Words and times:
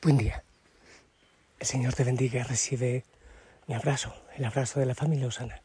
Buen 0.00 0.16
día. 0.16 0.44
El 1.58 1.66
Señor 1.66 1.92
te 1.92 2.04
bendiga 2.04 2.44
recibe 2.44 3.04
mi 3.66 3.74
abrazo, 3.74 4.14
el 4.36 4.44
abrazo 4.44 4.78
de 4.78 4.86
la 4.86 4.94
familia 4.94 5.26
Osana. 5.26 5.60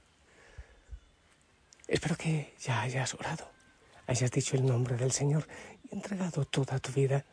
Espero 1.87 2.15
que 2.15 2.55
ya 2.59 2.81
hayas 2.81 3.13
orado, 3.13 3.47
hayas 4.07 4.31
dicho 4.31 4.55
el 4.55 4.65
nombre 4.65 4.97
del 4.97 5.11
Señor 5.11 5.47
y 5.83 5.93
entregado 5.93 6.45
toda 6.45 6.79
tu 6.79 6.91
vida 6.93 7.23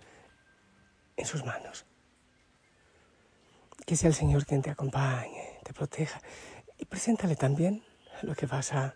en 1.16 1.24
sus 1.24 1.42
manos. 1.42 1.86
Que 3.86 3.96
sea 3.96 4.08
el 4.08 4.14
Señor 4.14 4.44
quien 4.44 4.60
te 4.60 4.68
acompañe, 4.68 5.58
te 5.64 5.72
proteja 5.72 6.20
y 6.76 6.84
preséntale 6.84 7.34
también 7.34 7.82
lo 8.20 8.34
que 8.34 8.44
vas 8.44 8.74
a 8.74 8.94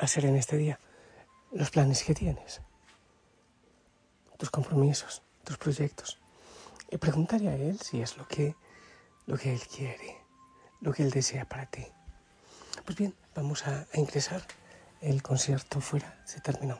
hacer 0.00 0.24
en 0.24 0.34
este 0.34 0.56
día, 0.56 0.80
los 1.52 1.70
planes 1.70 2.02
que 2.02 2.14
tienes, 2.14 2.62
tus 4.38 4.50
compromisos, 4.50 5.22
tus 5.44 5.56
proyectos 5.56 6.18
y 6.90 6.96
preguntarle 6.96 7.48
a 7.50 7.56
Él 7.56 7.78
si 7.80 8.00
es 8.00 8.16
lo 8.16 8.26
que, 8.26 8.56
lo 9.26 9.36
que 9.36 9.52
Él 9.52 9.60
quiere, 9.60 10.16
lo 10.80 10.92
que 10.92 11.02
Él 11.02 11.10
desea 11.10 11.48
para 11.48 11.66
ti. 11.66 11.86
Pues 12.84 12.96
bien, 12.96 13.14
vamos 13.34 13.66
a, 13.66 13.86
ingresar. 13.94 14.42
El 15.00 15.22
concierto 15.22 15.80
fuera 15.80 16.20
se 16.24 16.40
terminó. 16.40 16.78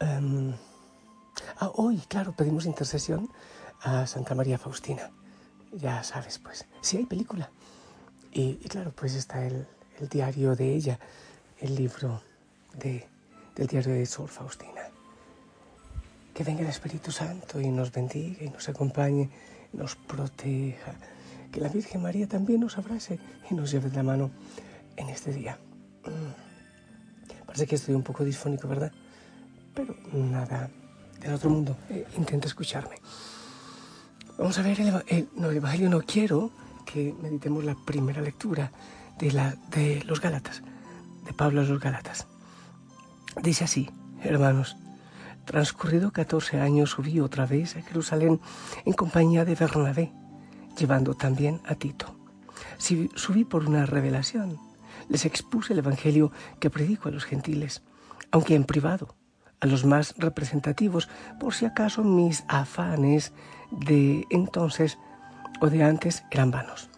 Um, 0.00 0.54
hoy, 1.74 1.98
claro, 2.08 2.32
pedimos 2.36 2.66
intercesión 2.66 3.28
a 3.80 4.06
Santa 4.06 4.34
María 4.34 4.58
Faustina. 4.58 5.10
Ya 5.72 6.04
sabes, 6.04 6.38
pues, 6.38 6.66
sí 6.82 6.98
hay 6.98 7.06
película. 7.06 7.50
Y, 8.30 8.56
claro, 8.68 8.92
pues 8.92 9.14
está 9.14 9.44
el, 9.44 9.66
el, 9.98 10.08
diario 10.08 10.54
de 10.54 10.74
ella, 10.74 10.98
el 11.58 11.74
libro 11.74 12.22
de, 12.74 13.08
del 13.56 13.66
diario 13.66 13.94
de 13.94 14.06
Sor 14.06 14.28
Faustina. 14.28 14.91
Que 16.34 16.44
venga 16.44 16.62
el 16.62 16.68
Espíritu 16.68 17.10
Santo 17.10 17.60
y 17.60 17.68
nos 17.68 17.92
bendiga 17.92 18.44
y 18.44 18.48
nos 18.48 18.68
acompañe, 18.68 19.28
nos 19.72 19.96
proteja. 19.96 20.94
Que 21.50 21.60
la 21.60 21.68
Virgen 21.68 22.02
María 22.02 22.26
también 22.26 22.60
nos 22.60 22.78
abrace 22.78 23.18
y 23.50 23.54
nos 23.54 23.70
lleve 23.70 23.90
de 23.90 23.96
la 23.96 24.02
mano 24.02 24.30
en 24.96 25.08
este 25.10 25.32
día. 25.32 25.58
Mm. 26.04 27.44
Parece 27.46 27.66
que 27.66 27.74
estoy 27.74 27.94
un 27.94 28.02
poco 28.02 28.24
disfónico, 28.24 28.66
¿verdad? 28.66 28.90
Pero 29.74 29.94
nada 30.12 30.70
del 31.20 31.34
otro 31.34 31.50
mundo. 31.50 31.76
Eh, 31.90 32.06
intenta 32.16 32.46
escucharme. 32.46 32.96
Vamos 34.38 34.58
a 34.58 34.62
ver 34.62 34.80
no, 35.36 35.50
el 35.50 35.56
Evangelio. 35.56 35.90
No 35.90 36.00
quiero 36.00 36.50
que 36.86 37.14
meditemos 37.20 37.64
la 37.64 37.74
primera 37.74 38.22
lectura 38.22 38.72
de, 39.18 39.32
la, 39.32 39.54
de 39.70 40.02
los 40.04 40.20
Gálatas, 40.20 40.62
de 41.26 41.32
Pablo 41.32 41.60
a 41.60 41.64
los 41.64 41.78
Gálatas. 41.78 42.26
Dice 43.42 43.64
así, 43.64 43.90
hermanos. 44.22 44.76
Transcurrido 45.44 46.12
14 46.12 46.60
años 46.60 46.90
subí 46.90 47.18
otra 47.18 47.46
vez 47.46 47.76
a 47.76 47.82
Jerusalén 47.82 48.40
en 48.84 48.92
compañía 48.92 49.44
de 49.44 49.56
Bernabé, 49.56 50.12
llevando 50.78 51.14
también 51.14 51.60
a 51.64 51.74
Tito. 51.74 52.14
Subí 52.78 53.44
por 53.44 53.66
una 53.66 53.84
revelación. 53.84 54.58
Les 55.08 55.24
expuse 55.24 55.72
el 55.72 55.80
Evangelio 55.80 56.30
que 56.60 56.70
predico 56.70 57.08
a 57.08 57.12
los 57.12 57.24
gentiles, 57.24 57.82
aunque 58.30 58.54
en 58.54 58.64
privado, 58.64 59.16
a 59.60 59.66
los 59.66 59.84
más 59.84 60.14
representativos, 60.16 61.08
por 61.40 61.54
si 61.54 61.66
acaso 61.66 62.04
mis 62.04 62.44
afanes 62.46 63.32
de 63.70 64.24
entonces 64.30 64.98
o 65.60 65.70
de 65.70 65.82
antes 65.82 66.24
eran 66.30 66.52
vanos. 66.52 66.88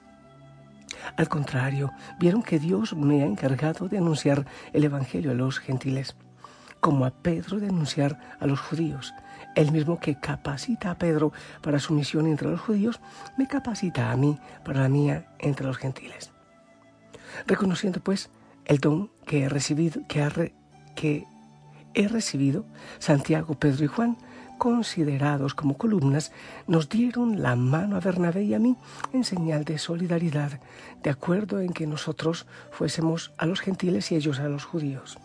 Al 1.16 1.28
contrario, 1.28 1.92
vieron 2.18 2.42
que 2.42 2.58
Dios 2.58 2.94
me 2.94 3.22
ha 3.22 3.26
encargado 3.26 3.88
de 3.88 3.98
anunciar 3.98 4.46
el 4.72 4.84
Evangelio 4.84 5.30
a 5.30 5.34
los 5.34 5.58
gentiles 5.60 6.14
como 6.84 7.06
a 7.06 7.10
Pedro 7.10 7.60
de 7.60 7.68
anunciar 7.68 8.20
a 8.38 8.46
los 8.46 8.60
judíos. 8.60 9.14
El 9.54 9.72
mismo 9.72 9.98
que 10.00 10.20
capacita 10.20 10.90
a 10.90 10.98
Pedro 10.98 11.32
para 11.62 11.78
su 11.78 11.94
misión 11.94 12.26
entre 12.26 12.50
los 12.50 12.60
judíos, 12.60 13.00
me 13.38 13.48
capacita 13.48 14.10
a 14.10 14.16
mí 14.18 14.38
para 14.66 14.82
la 14.82 14.90
mía 14.90 15.34
entre 15.38 15.66
los 15.66 15.78
gentiles. 15.78 16.30
Reconociendo 17.46 18.00
pues 18.00 18.28
el 18.66 18.80
don 18.80 19.10
que 19.24 19.44
he 19.44 19.48
recibido, 19.48 20.02
que, 20.08 20.52
que 20.94 21.24
he 21.94 22.06
recibido, 22.06 22.66
Santiago, 22.98 23.54
Pedro 23.54 23.84
y 23.86 23.88
Juan, 23.88 24.18
considerados 24.58 25.54
como 25.54 25.78
columnas, 25.78 26.32
nos 26.66 26.90
dieron 26.90 27.40
la 27.40 27.56
mano 27.56 27.96
a 27.96 28.00
Bernabé 28.00 28.44
y 28.44 28.52
a 28.52 28.58
mí 28.58 28.76
en 29.14 29.24
señal 29.24 29.64
de 29.64 29.78
solidaridad, 29.78 30.60
de 31.02 31.08
acuerdo 31.08 31.62
en 31.62 31.72
que 31.72 31.86
nosotros 31.86 32.46
fuésemos 32.70 33.32
a 33.38 33.46
los 33.46 33.62
gentiles 33.62 34.12
y 34.12 34.16
ellos 34.16 34.38
a 34.38 34.50
los 34.50 34.66
judíos. 34.66 35.16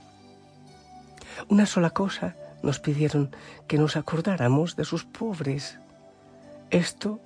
Una 1.48 1.66
sola 1.66 1.92
cosa 1.92 2.36
nos 2.62 2.80
pidieron 2.80 3.32
que 3.68 3.78
nos 3.78 3.96
acordáramos 3.96 4.76
de 4.76 4.86
sus 4.86 5.06
pobres. 5.06 5.80
Esto 6.70 7.20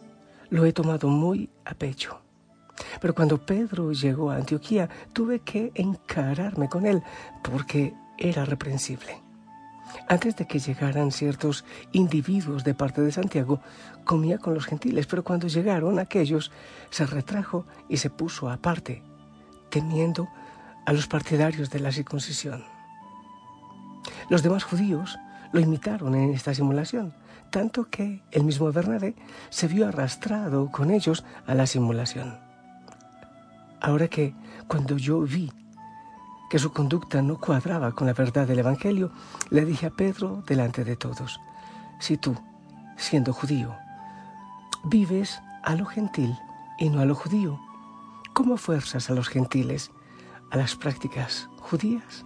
lo 0.50 0.66
he 0.66 0.74
tomado 0.74 1.08
muy 1.08 1.50
a 1.66 1.74
pecho. 1.74 2.22
Pero 3.02 3.14
cuando 3.14 3.44
Pedro 3.44 3.92
llegó 3.92 4.32
a 4.32 4.36
Antioquía 4.36 4.90
tuve 5.14 5.40
que 5.40 5.72
encararme 5.76 6.70
con 6.70 6.86
él 6.86 7.02
porque 7.44 7.94
era 8.18 8.46
reprensible. 8.46 9.22
Antes 10.08 10.36
de 10.36 10.48
que 10.48 10.60
llegaran 10.60 11.12
ciertos 11.12 11.66
individuos 11.92 12.64
de 12.64 12.74
parte 12.74 13.02
de 13.02 13.12
Santiago, 13.12 13.62
comía 14.06 14.38
con 14.38 14.54
los 14.54 14.66
gentiles, 14.66 15.06
pero 15.06 15.24
cuando 15.24 15.48
llegaron 15.48 16.00
aquellos, 16.00 16.52
se 16.90 17.06
retrajo 17.06 17.66
y 17.90 17.98
se 17.98 18.10
puso 18.10 18.50
aparte, 18.50 19.04
temiendo 19.70 20.28
a 20.86 20.94
los 20.94 21.08
partidarios 21.08 21.70
de 21.70 21.80
la 21.80 21.92
circuncisión. 21.92 22.73
Los 24.34 24.42
demás 24.42 24.64
judíos 24.64 25.20
lo 25.52 25.60
imitaron 25.60 26.16
en 26.16 26.34
esta 26.34 26.56
simulación, 26.56 27.14
tanto 27.52 27.88
que 27.92 28.24
el 28.32 28.44
mismo 28.44 28.72
Bernabé 28.72 29.14
se 29.52 29.68
vio 29.68 29.88
arrastrado 29.88 30.72
con 30.72 30.90
ellos 30.90 31.24
a 31.46 31.54
la 31.54 31.68
simulación. 31.68 32.40
Ahora 33.80 34.08
que 34.08 34.34
cuando 34.68 34.98
yo 34.98 35.22
vi 35.22 35.54
que 36.50 36.58
su 36.58 36.74
conducta 36.74 37.22
no 37.22 37.40
cuadraba 37.40 37.92
con 37.92 38.08
la 38.08 38.14
verdad 38.14 38.48
del 38.48 38.58
Evangelio, 38.58 39.12
le 39.52 39.66
dije 39.66 39.86
a 39.86 39.92
Pedro 39.92 40.44
delante 40.48 40.84
de 40.84 40.96
todos, 40.96 41.40
si 42.00 42.18
tú, 42.18 42.36
siendo 42.98 43.34
judío, 43.34 43.76
vives 44.86 45.40
a 45.62 45.76
lo 45.76 45.86
gentil 45.86 46.36
y 46.80 46.90
no 46.90 47.02
a 47.02 47.06
lo 47.06 47.14
judío, 47.14 47.60
¿cómo 48.34 48.58
fuerzas 48.58 49.12
a 49.12 49.14
los 49.14 49.30
gentiles 49.30 49.92
a 50.50 50.58
las 50.58 50.76
prácticas 50.76 51.50
judías? 51.60 52.26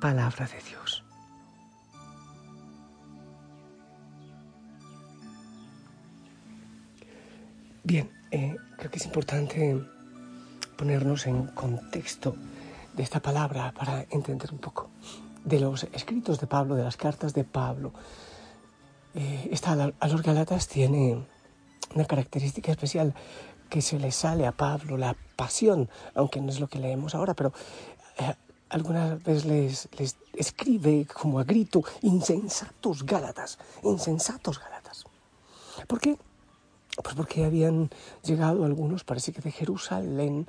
Palabra 0.00 0.46
de 0.46 0.60
Dios. 0.68 1.04
Bien, 7.84 8.10
eh, 8.30 8.56
creo 8.76 8.90
que 8.90 8.98
es 8.98 9.06
importante 9.06 9.82
ponernos 10.76 11.26
en 11.26 11.46
contexto 11.46 12.36
de 12.94 13.02
esta 13.02 13.20
palabra 13.20 13.72
para 13.72 14.04
entender 14.10 14.52
un 14.52 14.58
poco 14.58 14.90
de 15.44 15.60
los 15.60 15.84
escritos 15.92 16.38
de 16.40 16.46
Pablo, 16.46 16.74
de 16.74 16.84
las 16.84 16.96
cartas 16.96 17.32
de 17.32 17.44
Pablo. 17.44 17.92
Eh, 19.14 19.48
esta 19.50 19.72
a 19.98 20.08
los 20.08 20.22
Galatas 20.22 20.68
tiene 20.68 21.24
una 21.94 22.04
característica 22.04 22.70
especial 22.70 23.14
que 23.70 23.82
se 23.82 23.98
le 23.98 24.12
sale 24.12 24.46
a 24.46 24.52
Pablo, 24.52 24.96
la 24.96 25.16
pasión, 25.36 25.88
aunque 26.14 26.40
no 26.40 26.50
es 26.50 26.60
lo 26.60 26.68
que 26.68 26.78
leemos 26.78 27.14
ahora, 27.14 27.34
pero 27.34 27.52
eh, 28.18 28.34
algunas 28.70 29.22
veces 29.22 29.44
les, 29.46 29.88
les, 29.98 30.16
escribe 30.34 31.06
como 31.06 31.38
a 31.40 31.44
grito, 31.44 31.82
insensatos 32.02 33.04
Gálatas, 33.04 33.58
insensatos 33.82 34.58
Gálatas. 34.58 35.04
¿Por 35.86 36.00
qué? 36.00 36.18
Pues 37.02 37.14
porque 37.14 37.44
habían 37.44 37.90
llegado 38.24 38.64
algunos, 38.64 39.04
parece 39.04 39.32
que 39.32 39.40
de 39.40 39.52
Jerusalén, 39.52 40.48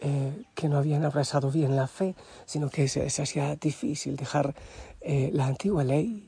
eh, 0.00 0.44
que 0.54 0.70
no 0.70 0.78
habían 0.78 1.04
abrazado 1.04 1.50
bien 1.50 1.76
la 1.76 1.86
fe, 1.86 2.14
sino 2.46 2.70
que 2.70 2.88
se, 2.88 3.04
hacía 3.04 3.54
difícil 3.56 4.16
dejar 4.16 4.54
eh, 5.02 5.30
la 5.34 5.46
antigua 5.46 5.84
ley 5.84 6.26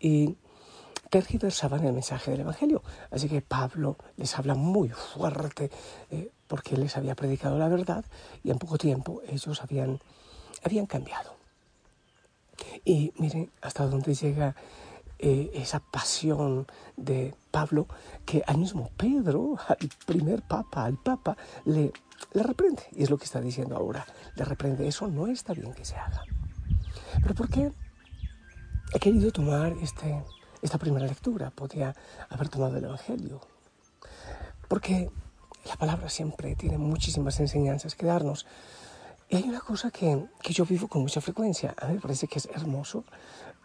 y 0.00 0.36
tergiversaban 1.10 1.84
el 1.84 1.92
mensaje 1.92 2.30
del 2.30 2.40
Evangelio. 2.40 2.82
Así 3.10 3.28
que 3.28 3.42
Pablo 3.42 3.98
les 4.16 4.38
habla 4.38 4.54
muy 4.54 4.88
fuerte 4.88 5.70
eh, 6.10 6.30
porque 6.46 6.78
les 6.78 6.96
había 6.96 7.14
predicado 7.14 7.58
la 7.58 7.68
verdad 7.68 8.06
y 8.42 8.50
en 8.50 8.58
poco 8.58 8.78
tiempo 8.78 9.20
ellos 9.28 9.62
habían 9.62 10.00
habían 10.64 10.86
cambiado. 10.86 11.36
Y 12.84 13.12
miren 13.16 13.50
hasta 13.60 13.86
dónde 13.86 14.14
llega 14.14 14.54
eh, 15.20 15.50
esa 15.54 15.80
pasión 15.80 16.66
de 16.96 17.34
Pablo, 17.50 17.88
que 18.24 18.44
al 18.46 18.58
mismo 18.58 18.90
Pedro, 18.96 19.56
al 19.68 19.90
primer 20.06 20.42
papa, 20.42 20.84
al 20.84 20.96
papa, 20.96 21.36
le, 21.64 21.92
le 22.32 22.42
reprende. 22.42 22.84
Y 22.92 23.02
es 23.02 23.10
lo 23.10 23.18
que 23.18 23.24
está 23.24 23.40
diciendo 23.40 23.76
ahora. 23.76 24.06
Le 24.36 24.44
reprende. 24.44 24.86
Eso 24.86 25.08
no 25.08 25.26
está 25.26 25.54
bien 25.54 25.72
que 25.74 25.84
se 25.84 25.96
haga. 25.96 26.22
Pero 27.20 27.34
¿por 27.34 27.48
qué 27.48 27.72
he 28.94 28.98
querido 28.98 29.32
tomar 29.32 29.72
este, 29.82 30.22
esta 30.62 30.78
primera 30.78 31.06
lectura? 31.06 31.50
Podría 31.50 31.94
haber 32.28 32.48
tomado 32.48 32.76
el 32.76 32.84
Evangelio. 32.84 33.40
Porque 34.68 35.10
la 35.64 35.76
palabra 35.76 36.08
siempre 36.08 36.54
tiene 36.54 36.78
muchísimas 36.78 37.40
enseñanzas 37.40 37.94
que 37.94 38.06
darnos. 38.06 38.46
Y 39.30 39.36
hay 39.36 39.42
una 39.42 39.60
cosa 39.60 39.90
que, 39.90 40.24
que, 40.42 40.52
yo 40.54 40.64
vivo 40.64 40.88
con 40.88 41.02
mucha 41.02 41.20
frecuencia. 41.20 41.74
A 41.78 41.88
mí 41.88 41.94
me 41.94 42.00
parece 42.00 42.26
que 42.26 42.38
es 42.38 42.46
hermoso 42.46 43.04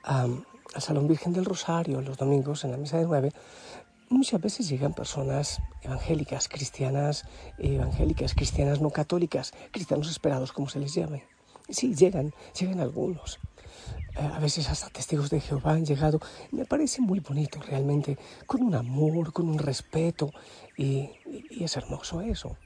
al 0.04 0.44
Salón 0.78 1.08
Virgen 1.08 1.32
del 1.32 1.46
Rosario 1.46 2.02
los 2.02 2.18
domingos 2.18 2.66
en 2.66 2.72
la 2.72 2.78
misa 2.78 2.98
de 2.98 3.06
nueve, 3.06 3.32
muchas 4.10 4.42
veces 4.42 4.68
llegan 4.68 4.94
personas 4.94 5.62
evangélicas, 5.82 6.50
cristianas, 6.50 7.26
evangélicas, 7.58 8.34
cristianas 8.34 8.82
no 8.82 8.90
católicas, 8.90 9.54
cristianos 9.72 10.10
esperados, 10.10 10.52
como 10.52 10.68
se 10.68 10.80
les 10.80 10.94
llame. 10.94 11.24
Sí, 11.70 11.96
llegan, 11.96 12.34
llegan 12.60 12.82
algunos. 12.82 13.40
Eh, 14.16 14.20
a 14.22 14.40
veces 14.40 14.70
hasta 14.70 14.90
testigos 14.90 15.30
de 15.30 15.40
Jehová 15.40 15.72
han 15.72 15.86
llegado. 15.86 16.20
Me 16.52 16.66
parece 16.66 17.02
muy 17.02 17.22
bonito 17.22 17.62
realmente, 17.62 18.18
con 18.46 18.62
un 18.64 18.76
amor, 18.76 19.32
con 19.32 19.48
un 19.48 19.58
respeto, 19.58 20.32
y 20.76 21.10
es 21.64 21.78
hermoso 21.78 22.22
eso 22.22 22.58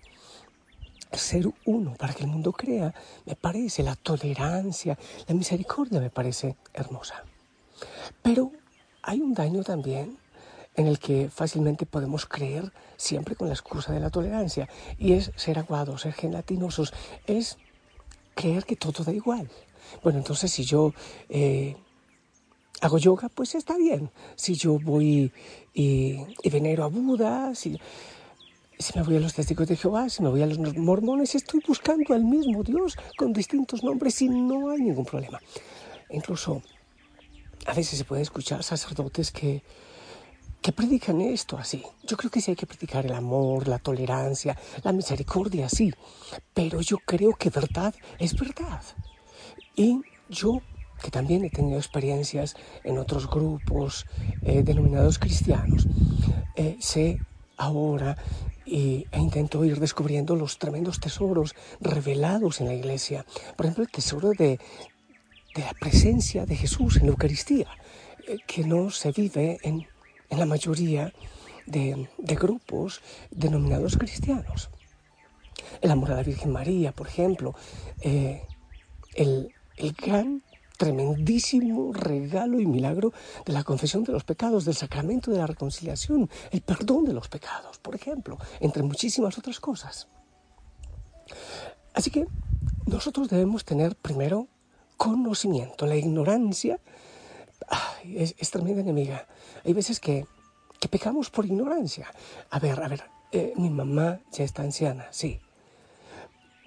ser 1.12 1.46
uno 1.66 1.96
para 1.96 2.14
que 2.14 2.24
el 2.24 2.30
mundo 2.30 2.52
crea, 2.52 2.94
me 3.26 3.36
parece, 3.36 3.84
la 3.84 3.96
tolerancia, 3.96 4.98
la 5.28 5.36
misericordia 5.36 6.00
me 6.00 6.10
parece 6.10 6.56
hermosa. 6.74 7.24
Pero 8.22 8.52
hay 9.02 9.22
un 9.22 9.34
daño 9.34 9.64
también 9.64 10.18
en 10.76 10.88
el 10.88 11.00
que 11.00 11.30
fácilmente 11.30 11.86
podemos 11.86 12.26
creer 12.26 12.72
siempre 12.98 13.36
con 13.36 13.48
la 13.48 13.54
excusa 13.54 13.92
de 13.92 14.00
la 14.00 14.12
tolerancia, 14.12 14.70
y 15.00 15.14
es 15.14 15.32
ser 15.36 15.58
aguados, 15.58 16.02
ser 16.02 16.14
gelatinosos, 16.14 16.94
es 17.26 17.58
creer 18.36 18.64
que 18.66 18.76
todo 18.76 19.04
da 19.04 19.12
igual. 19.12 19.50
Bueno, 20.04 20.20
entonces 20.20 20.52
si 20.52 20.64
yo 20.64 20.94
eh, 21.30 21.76
hago 22.82 22.98
yoga, 22.98 23.30
pues 23.30 23.56
está 23.56 23.76
bien. 23.78 24.12
Si 24.36 24.56
yo 24.56 24.80
voy 24.80 25.32
y, 25.74 26.50
venero 26.50 26.84
a 26.84 26.88
Buda, 26.88 27.56
si, 27.56 27.80
si 28.80 28.98
me 28.98 29.04
voy 29.04 29.16
a 29.18 29.20
los 29.20 29.34
testigos 29.34 29.68
de 29.68 29.76
Jehová, 29.76 30.10
si 30.10 30.22
me 30.22 30.30
voy 30.30 30.42
a 30.42 30.48
los 30.48 30.60
mormones, 30.78 31.36
estoy 31.36 31.62
buscando 31.68 32.14
al 32.14 32.24
mismo 32.24 32.64
Dios 32.64 32.96
con 33.18 33.34
distintos 33.34 33.84
nombres 33.84 34.22
y 34.22 34.30
no 34.30 34.70
hay 34.70 34.82
ningún 34.82 35.06
problema. 35.06 35.40
Incluso 36.10 36.62
a 37.66 37.74
veces 37.74 37.98
se 37.98 38.06
puede 38.06 38.22
escuchar 38.22 38.64
sacerdotes 38.64 39.32
que 39.32 39.64
que 40.62 40.72
predican 40.72 41.22
esto 41.22 41.58
así. 41.58 41.84
Yo 42.04 42.18
creo 42.18 42.30
que 42.30 42.42
sí 42.42 42.52
hay 42.52 42.58
que 42.58 42.66
predicar 42.66 43.06
el 43.06 43.14
amor, 43.14 43.68
la 43.68 43.80
tolerancia, 43.80 44.58
la 44.84 44.92
misericordia, 44.92 45.70
sí, 45.70 45.94
pero 46.54 46.82
yo 46.82 46.98
creo 46.98 47.34
que 47.36 47.50
verdad 47.50 47.94
es 48.20 48.36
verdad. 48.36 48.82
Y 49.76 50.02
yo, 50.30 50.62
que 51.02 51.12
también 51.12 51.46
he 51.46 51.50
tenido 51.50 51.78
experiencias 51.78 52.56
en 52.84 52.98
otros 52.98 53.30
grupos 53.30 54.06
eh, 54.42 54.64
denominados 54.64 55.20
cristianos, 55.20 55.88
eh, 56.56 56.76
sé 56.80 57.20
ahora 57.56 58.18
y, 58.68 59.08
e 59.12 59.20
intento 59.20 59.64
ir 59.64 59.80
descubriendo 59.80 60.36
los 60.36 60.60
tremendos 60.60 61.00
tesoros 61.00 61.56
revelados 61.80 62.60
en 62.62 62.68
la 62.68 62.74
iglesia. 62.74 63.26
Por 63.56 63.66
ejemplo, 63.66 63.84
el 63.84 63.92
tesoro 63.92 64.32
de, 64.32 64.60
la 65.56 65.74
presencia 65.80 66.46
de 66.46 66.56
Jesús 66.56 66.98
en 66.98 67.04
la 67.04 67.10
Eucaristía, 67.10 67.68
eh, 68.28 68.38
que 68.46 68.64
no 68.64 68.92
se 68.92 69.12
vive 69.12 69.58
en 69.64 69.88
la 70.30 70.46
mayoría 70.46 71.14
de, 71.66 72.08
grupos 72.36 73.02
denominados 73.32 73.98
cristianos. 73.98 74.70
El 75.82 75.92
amor 75.92 76.12
a 76.12 76.16
la 76.16 76.24
Virgen 76.24 76.52
María, 76.52 76.92
por 76.92 77.08
ejemplo, 77.08 77.56
eh, 78.02 78.44
el 79.16 79.52
gran 80.06 80.44
tremendísimo 80.78 81.92
regalo 81.92 82.60
y 82.60 82.66
milagro 82.66 83.12
de 83.46 83.54
la 83.54 83.64
confesión 83.64 84.04
de 84.04 84.14
los 84.14 84.24
pecados, 84.24 84.64
del 84.64 84.76
sacramento 84.76 85.32
de 85.32 85.40
la 85.40 85.48
reconciliación, 85.48 86.30
el 86.52 86.62
perdón 86.62 87.06
de 87.06 87.14
los 87.14 87.28
pecados, 87.28 87.80
por 87.80 87.96
ejemplo, 87.96 88.38
entre 88.60 88.84
muchísimas 88.84 89.38
otras 89.38 89.60
cosas. 89.60 90.08
Así 91.94 92.12
que 92.12 92.28
nosotros 92.86 93.30
debemos 93.30 93.66
tener 93.66 93.96
primero 93.96 94.48
conocimiento. 94.98 95.86
La 95.86 95.96
ignorancia 95.96 96.80
es, 98.06 98.52
tremenda 98.52 98.82
enemiga. 98.82 99.28
Hay 99.66 99.74
veces 99.74 100.00
que, 100.00 100.26
que, 100.80 100.88
pecamos 100.88 101.30
por 101.30 101.46
ignorancia. 101.46 102.08
A 102.50 102.60
ver, 102.60 102.82
a 102.82 102.88
ver, 102.88 103.04
eh, 103.32 103.54
mi 103.58 103.70
mamá 103.70 104.20
ya 104.32 104.44
está 104.44 104.62
anciana, 104.62 105.08
sí. 105.12 105.40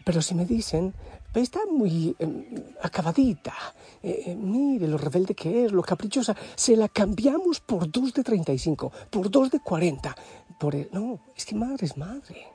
Pero 0.04 0.20
si 0.22 0.34
me 0.34 0.44
dicen, 0.44 0.94
está 1.34 1.60
muy 1.70 2.16
em, 2.18 2.44
acabadita, 2.82 3.54
eh, 4.02 4.24
eh, 4.26 4.34
mire 4.34 4.88
lo 4.88 4.98
rebelde 4.98 5.34
que 5.34 5.64
es, 5.64 5.72
lo 5.72 5.82
caprichosa, 5.82 6.36
se 6.54 6.76
la 6.76 6.88
cambiamos 6.88 7.60
por 7.60 7.90
dos 7.90 8.12
de 8.12 8.22
35, 8.22 8.92
por 9.10 9.30
dos 9.30 9.50
de 9.50 9.60
40. 9.60 10.16
Por 10.58 10.74
no, 10.92 11.20
es 11.36 11.46
que 11.46 11.54
madre 11.54 11.86
es 11.86 11.96
madre. 11.96 12.46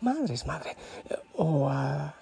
Madre 0.00 0.34
es 0.34 0.46
madre. 0.46 0.76
O 1.36 1.68
a 1.68 2.14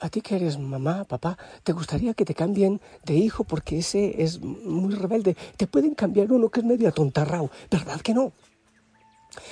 a 0.00 0.08
ti 0.08 0.20
que 0.20 0.36
eres 0.36 0.58
mamá, 0.58 1.04
papá, 1.04 1.38
te 1.62 1.72
gustaría 1.72 2.14
que 2.14 2.24
te 2.24 2.34
cambien 2.34 2.80
de 3.04 3.14
hijo 3.14 3.44
porque 3.44 3.78
ese 3.78 4.22
es 4.22 4.40
muy 4.40 4.94
rebelde. 4.94 5.36
Te 5.56 5.66
pueden 5.66 5.94
cambiar 5.94 6.30
uno 6.32 6.48
que 6.50 6.60
es 6.60 6.66
medio 6.66 6.88
atontarrao, 6.88 7.50
¿verdad 7.70 8.00
que 8.00 8.12
no? 8.12 8.32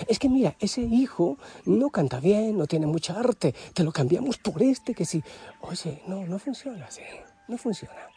Es 0.08 0.18
que 0.18 0.28
mira, 0.28 0.56
ese 0.60 0.82
hijo 0.82 1.38
no 1.64 1.90
canta 1.90 2.20
bien, 2.20 2.56
no 2.58 2.66
tiene 2.66 2.86
mucha 2.86 3.18
arte, 3.18 3.54
te 3.72 3.84
lo 3.84 3.92
cambiamos 3.92 4.38
por 4.38 4.62
este 4.62 4.94
que 4.94 5.04
sí. 5.04 5.22
Oye, 5.60 6.02
no, 6.06 6.26
no 6.26 6.38
funciona 6.38 6.86
así, 6.86 7.02
no 7.48 7.58
funciona. 7.58 8.08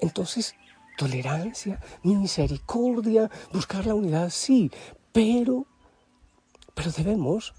Entonces, 0.00 0.54
tolerancia, 0.96 1.80
misericordia, 2.02 3.30
buscar 3.52 3.86
la 3.86 3.94
unidad, 3.94 4.30
sí, 4.30 4.70
pero, 5.12 5.66
pero 6.74 6.90
debemos 6.90 7.54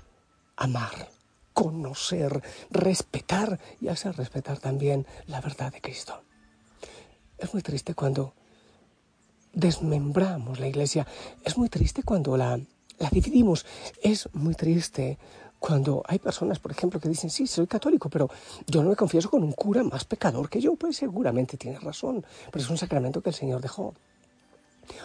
amar 0.56 1.14
conocer, 1.54 2.42
respetar 2.72 3.60
y 3.80 3.88
hacer 3.88 4.16
respetar 4.16 4.60
también 4.60 5.06
la 5.28 5.40
verdad 5.40 5.72
de 5.72 5.82
Cristo. 5.82 6.24
Es 7.38 7.54
muy 7.54 7.62
triste 7.62 7.94
cuando 7.94 8.34
desmembramos 9.54 10.60
la 10.60 10.68
iglesia, 10.68 11.06
es 11.44 11.58
muy 11.58 11.70
triste 11.70 12.04
cuando 12.04 12.36
la, 12.38 12.60
la 13.04 13.10
dividimos, 13.10 13.66
es 14.02 14.30
muy 14.34 14.56
triste 14.56 15.18
cuando 15.60 16.04
hay 16.08 16.20
personas, 16.20 16.60
por 16.60 16.72
ejemplo, 16.72 17.00
que 17.00 17.10
dicen, 17.10 17.30
sí, 17.30 17.48
soy 17.48 17.68
católico, 17.68 18.10
pero 18.10 18.30
yo 18.66 18.82
no 18.82 18.90
me 18.90 18.96
confieso 18.96 19.30
con 19.30 19.44
un 19.44 19.52
cura 19.52 19.84
más 19.84 20.06
pecador 20.06 20.50
que 20.50 20.60
yo, 20.60 20.76
pues 20.76 20.98
seguramente 20.98 21.58
tiene 21.58 21.80
razón, 21.80 22.26
pero 22.52 22.64
es 22.64 22.70
un 22.70 22.78
sacramento 22.78 23.22
que 23.22 23.30
el 23.30 23.36
Señor 23.36 23.62
dejó. 23.62 23.94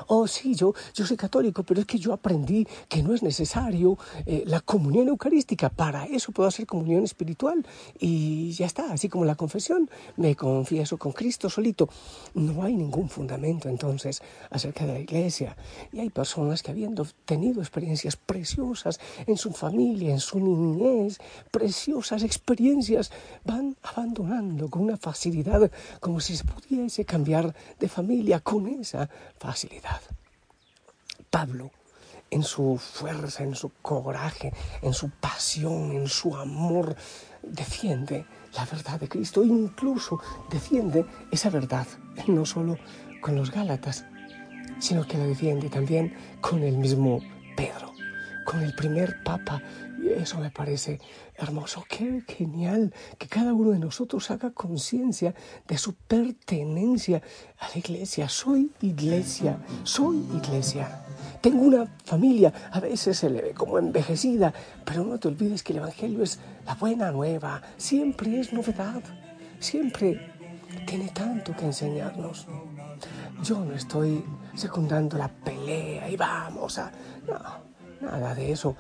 Oh, 0.07 0.27
sí, 0.27 0.55
yo, 0.55 0.75
yo 0.95 1.07
soy 1.07 1.17
católico, 1.17 1.63
pero 1.63 1.81
es 1.81 1.87
que 1.87 1.99
yo 1.99 2.13
aprendí 2.13 2.67
que 2.89 3.03
no 3.03 3.15
es 3.15 3.23
necesario 3.23 3.99
eh, 4.27 4.45
la 4.47 4.61
comunión 4.61 5.09
eucarística. 5.09 5.69
Para 5.69 6.05
eso 6.07 6.33
puedo 6.33 6.49
hacer 6.49 6.67
comunión 6.67 7.05
espiritual 7.05 7.65
y 7.99 8.53
ya 8.53 8.67
está. 8.67 8.93
Así 8.93 9.09
como 9.09 9.25
la 9.25 9.35
confesión, 9.35 9.91
me 10.17 10.35
confieso 10.37 10.99
con 10.99 11.13
Cristo 11.13 11.51
solito. 11.51 11.89
No 12.35 12.63
hay 12.63 12.75
ningún 12.75 13.09
fundamento 13.09 13.69
entonces 13.69 14.23
acerca 14.51 14.87
de 14.87 14.95
la 14.95 15.01
iglesia. 15.01 15.57
Y 15.93 16.01
hay 16.01 16.11
personas 16.11 16.63
que 16.63 16.71
habiendo 16.71 17.07
tenido 17.25 17.61
experiencias 17.61 18.17
preciosas 18.17 19.01
en 19.27 19.37
su 19.37 19.53
familia, 19.53 20.13
en 20.13 20.21
su 20.21 20.41
niñez, 20.41 21.19
preciosas 21.51 22.23
experiencias, 22.23 23.11
van 23.45 23.77
abandonando 23.83 24.69
con 24.69 24.83
una 24.83 24.97
facilidad 24.97 25.71
como 26.01 26.21
si 26.21 26.37
se 26.37 26.45
pudiese 26.45 27.05
cambiar 27.05 27.55
de 27.79 27.89
familia 27.89 28.41
con 28.41 28.67
esa 28.69 29.09
facilidad. 29.39 29.68
Pablo, 31.31 31.71
en 32.31 32.43
su 32.43 32.79
fuerza, 32.79 33.43
en 33.43 33.55
su 33.55 33.71
coraje, 33.81 34.53
en 34.83 34.93
su 34.93 35.11
pasión, 35.11 35.93
en 35.93 36.09
su 36.09 36.37
amor, 36.37 36.97
defiende 37.43 38.27
la 38.55 38.65
verdad 38.65 39.01
de 39.01 39.09
Cristo, 39.09 39.45
incluso 39.45 40.21
defiende 40.51 41.05
esa 41.31 41.51
verdad, 41.51 41.87
no 42.27 42.45
solo 42.45 42.77
con 43.21 43.37
los 43.37 43.51
Gálatas, 43.51 44.05
sino 44.79 45.07
que 45.07 45.19
la 45.19 45.25
defiende 45.25 45.69
también 45.69 46.15
con 46.41 46.63
el 46.63 46.77
mismo 46.77 47.21
con 48.49 48.63
el 48.63 48.73
primer 48.73 49.23
Papa 49.23 49.61
y 50.03 50.09
eso 50.09 50.39
me 50.39 50.51
parece 50.51 50.99
hermoso. 51.35 51.85
Qué 51.87 52.25
genial 52.27 52.95
que 53.19 53.29
cada 53.29 53.53
uno 53.53 53.73
de 53.73 53.79
nosotros 53.79 54.31
haga 54.31 54.53
conciencia 54.53 55.35
de 55.67 55.77
su 55.77 55.95
pertenencia 55.95 57.21
a 57.59 57.69
la 57.69 57.79
iglesia. 57.79 58.27
Soy 58.31 58.71
iglesia, 58.81 59.59
soy 59.83 60.25
iglesia. 60.35 61.05
Tengo 61.43 61.61
una 61.61 61.85
familia, 62.07 62.71
a 62.73 62.81
veces 62.81 63.19
se 63.19 63.29
le 63.29 63.43
ve 63.43 63.53
como 63.53 63.79
envejecida, 63.79 64.55
pero 64.83 65.05
no 65.05 65.19
te 65.19 65.29
olvides 65.29 65.63
que 65.63 65.75
el 65.75 65.81
Evangelio 65.81 66.23
es 66.23 66.39
la 66.65 66.75
buena 66.75 67.11
nueva, 67.11 67.61
siempre 67.77 68.41
es 68.41 68.55
novedad, 68.55 69.03
siempre 69.59 70.33
tiene 70.87 71.11
tanto 71.11 71.55
que 71.55 71.67
enseñarnos. 71.67 72.47
Yo 73.43 73.63
no 73.63 73.75
estoy 73.75 74.25
secundando 74.55 75.19
la 75.19 75.29
pelea 75.29 76.09
y 76.09 76.17
vamos 76.17 76.79
a... 76.79 76.91
No, 77.27 77.68
nada 78.01 78.35
de 78.35 78.53
eso. 78.53 78.77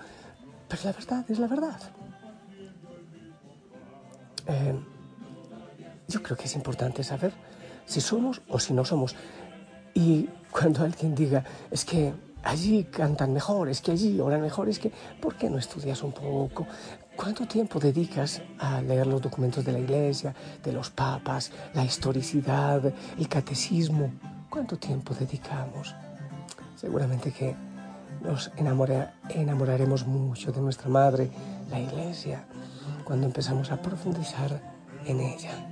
Pero 0.68 0.82
la 0.84 0.92
verdad 0.92 1.24
es 1.28 1.38
la 1.38 1.46
verdad. 1.46 1.80
Eh, 4.46 4.78
yo 6.08 6.22
creo 6.22 6.36
que 6.36 6.44
es 6.44 6.54
importante 6.54 7.04
saber 7.04 7.32
si 7.86 8.00
somos 8.00 8.42
o 8.48 8.58
si 8.58 8.72
no 8.72 8.84
somos. 8.84 9.14
Y 9.94 10.28
cuando 10.50 10.84
alguien 10.84 11.14
diga, 11.14 11.44
es 11.70 11.84
que 11.84 12.14
allí 12.42 12.84
cantan 12.84 13.32
mejor, 13.32 13.68
es 13.68 13.80
que 13.80 13.92
allí 13.92 14.20
oran 14.20 14.40
mejor, 14.40 14.68
es 14.68 14.78
que, 14.78 14.92
¿por 15.20 15.36
qué 15.36 15.50
no 15.50 15.58
estudias 15.58 16.02
un 16.02 16.12
poco? 16.12 16.66
¿Cuánto 17.16 17.46
tiempo 17.46 17.78
dedicas 17.78 18.42
a 18.58 18.80
leer 18.80 19.06
los 19.06 19.20
documentos 19.20 19.64
de 19.64 19.72
la 19.72 19.80
iglesia, 19.80 20.34
de 20.62 20.72
los 20.72 20.90
papas, 20.90 21.50
la 21.74 21.84
historicidad, 21.84 22.92
el 23.18 23.28
catecismo? 23.28 24.12
¿Cuánto 24.48 24.78
tiempo 24.78 25.14
dedicamos? 25.14 25.94
Seguramente 26.76 27.32
que 27.32 27.56
nos 28.22 28.50
enamoraremos 28.56 30.06
mucho 30.06 30.52
de 30.52 30.60
nuestra 30.60 30.88
madre, 30.88 31.30
la 31.70 31.80
iglesia, 31.80 32.44
cuando 33.04 33.26
empezamos 33.26 33.70
a 33.70 33.80
profundizar 33.80 34.60
en 35.04 35.20
ella. 35.20 35.66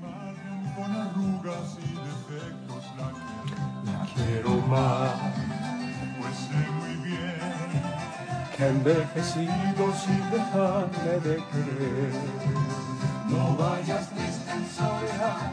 quiero 4.14 4.50
más, 4.68 5.10
pues 6.18 6.36
sé 6.36 6.70
muy 6.72 6.96
bien 7.08 7.36
que 8.56 8.66
envejecido 8.66 9.92
sin 10.02 10.30
dejarme 10.30 11.12
de 11.24 11.36
querer. 11.36 12.12
No 13.28 13.56
vayas 13.56 14.08
triste 14.10 14.50
en 14.50 14.66
soledad, 14.66 15.52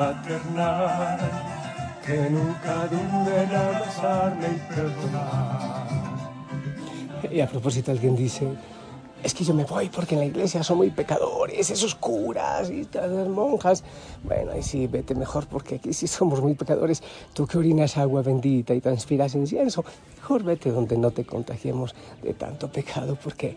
maternal 0.00 1.18
que 2.06 2.16
nunca 2.30 2.86
dude 2.88 3.42
en 3.44 3.54
abrazarme 3.54 4.46
y 4.48 4.74
perdonar. 4.74 5.90
Y 7.30 7.40
a 7.40 7.46
propósito, 7.46 7.90
alguien 7.92 8.16
dice, 8.16 8.48
es 9.22 9.34
que 9.34 9.44
yo 9.44 9.52
me 9.52 9.64
voy 9.64 9.90
porque 9.90 10.14
en 10.14 10.20
la 10.20 10.26
iglesia 10.26 10.62
son 10.64 10.78
muy 10.78 10.90
pecadores, 10.90 11.70
esos 11.70 11.94
curas 11.94 12.70
y 12.70 12.86
todas 12.86 13.10
las 13.10 13.28
monjas. 13.28 13.84
Bueno, 14.24 14.56
y 14.56 14.62
sí, 14.62 14.86
vete 14.86 15.14
mejor 15.14 15.46
porque 15.46 15.74
aquí 15.76 15.92
sí 15.92 16.06
somos 16.06 16.40
muy 16.40 16.54
pecadores. 16.54 17.02
Tú 17.34 17.46
que 17.46 17.58
orinas 17.58 17.98
agua 17.98 18.22
bendita 18.22 18.72
y 18.74 18.80
transpiras 18.80 19.34
incienso, 19.34 19.84
mejor 20.16 20.42
vete 20.44 20.70
donde 20.70 20.96
no 20.96 21.10
te 21.10 21.24
contagiemos 21.26 21.94
de 22.22 22.32
tanto 22.32 22.72
pecado 22.72 23.18
porque, 23.22 23.56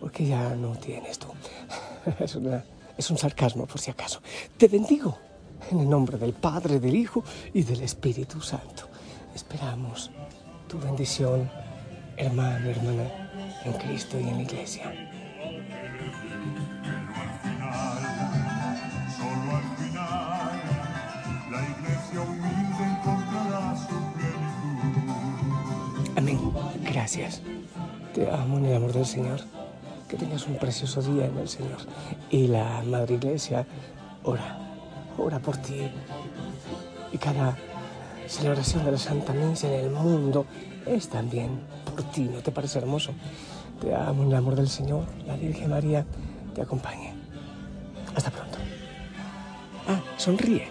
porque 0.00 0.26
ya 0.26 0.54
no 0.54 0.76
tienes 0.76 1.18
tú. 1.18 1.26
Es, 2.20 2.34
una- 2.36 2.64
es 2.96 3.10
un 3.10 3.18
sarcasmo 3.18 3.66
por 3.66 3.80
si 3.80 3.90
acaso. 3.90 4.20
Te 4.56 4.68
bendigo 4.68 5.18
en 5.70 5.80
el 5.80 5.88
nombre 5.88 6.18
del 6.18 6.32
Padre, 6.32 6.80
del 6.80 6.94
Hijo 6.94 7.24
y 7.52 7.62
del 7.62 7.82
Espíritu 7.82 8.40
Santo. 8.40 8.88
Esperamos 9.34 10.10
tu 10.68 10.78
bendición, 10.78 11.50
hermano, 12.16 12.68
hermana, 12.68 13.30
en 13.64 13.72
Cristo 13.74 14.18
y 14.18 14.28
en 14.28 14.36
la 14.36 14.42
iglesia. 14.42 14.92
Amén. 26.16 26.38
Gracias. 26.84 27.42
Te 28.14 28.30
amo 28.30 28.58
en 28.58 28.66
el 28.66 28.76
amor 28.76 28.92
del 28.92 29.06
Señor. 29.06 29.40
Que 30.08 30.16
tengas 30.16 30.46
un 30.46 30.56
precioso 30.56 31.00
día 31.00 31.26
en 31.26 31.38
el 31.38 31.48
Señor. 31.48 31.78
Y 32.30 32.48
la 32.48 32.82
Madre 32.86 33.14
Iglesia 33.14 33.66
ora, 34.22 34.71
ora 35.18 35.38
por 35.38 35.56
ti. 35.56 35.90
Y 37.12 37.18
cada 37.18 37.56
celebración 38.26 38.84
de 38.84 38.92
la 38.92 38.98
Santa 38.98 39.32
Misa 39.32 39.68
en 39.68 39.84
el 39.84 39.90
mundo 39.90 40.46
es 40.86 41.08
también 41.08 41.60
por 41.84 42.02
ti. 42.04 42.22
¿No 42.22 42.40
te 42.40 42.50
parece 42.50 42.78
hermoso? 42.78 43.12
Te 43.80 43.94
amo 43.94 44.22
en 44.22 44.28
el 44.30 44.36
amor 44.36 44.56
del 44.56 44.68
Señor. 44.68 45.04
La 45.26 45.36
Virgen 45.36 45.70
María 45.70 46.06
te 46.54 46.62
acompañe. 46.62 47.14
Hasta 48.14 48.30
pronto. 48.30 48.58
Ah, 49.88 50.00
sonríe. 50.16 50.61